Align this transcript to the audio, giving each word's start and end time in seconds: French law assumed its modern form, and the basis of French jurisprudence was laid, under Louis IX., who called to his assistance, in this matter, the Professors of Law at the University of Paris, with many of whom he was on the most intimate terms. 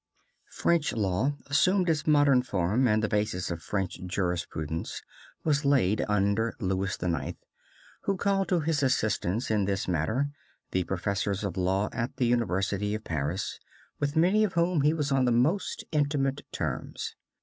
French 0.49 0.93
law 0.93 1.35
assumed 1.45 1.87
its 1.87 2.07
modern 2.07 2.41
form, 2.41 2.87
and 2.87 3.03
the 3.03 3.07
basis 3.07 3.51
of 3.51 3.61
French 3.61 4.01
jurisprudence 4.07 5.03
was 5.43 5.63
laid, 5.63 6.03
under 6.09 6.55
Louis 6.59 6.97
IX., 6.99 7.37
who 8.05 8.17
called 8.17 8.47
to 8.49 8.61
his 8.61 8.81
assistance, 8.81 9.51
in 9.51 9.65
this 9.65 9.87
matter, 9.87 10.31
the 10.71 10.85
Professors 10.85 11.43
of 11.43 11.55
Law 11.55 11.87
at 11.91 12.15
the 12.17 12.25
University 12.25 12.95
of 12.95 13.03
Paris, 13.03 13.59
with 13.99 14.15
many 14.15 14.43
of 14.43 14.53
whom 14.53 14.81
he 14.81 14.91
was 14.91 15.11
on 15.11 15.25
the 15.25 15.31
most 15.31 15.83
intimate 15.91 16.51
terms. 16.51 17.15